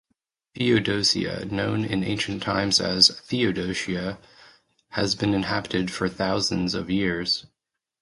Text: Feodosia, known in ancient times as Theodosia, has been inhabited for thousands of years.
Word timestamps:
Feodosia, 0.55 1.45
known 1.51 1.85
in 1.85 2.03
ancient 2.03 2.41
times 2.41 2.79
as 2.81 3.09
Theodosia, 3.29 4.17
has 4.93 5.13
been 5.13 5.35
inhabited 5.35 5.91
for 5.91 6.09
thousands 6.09 6.73
of 6.73 6.89
years. 6.89 7.45